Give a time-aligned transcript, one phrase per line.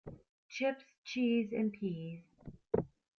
[0.49, 2.23] Chips, cheese and peas.